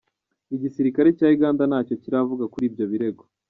[0.55, 3.23] Igisikare cya Uganda ntacyo kiravuga kuri ibyo birego.